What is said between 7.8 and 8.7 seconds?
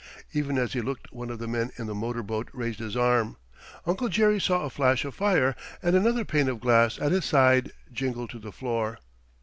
jingled to the